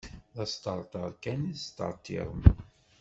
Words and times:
D 0.35 0.37
asṭerṭer 0.43 1.09
kan 1.23 1.41
i 1.51 1.53
tesṭerṭirem. 1.55 2.43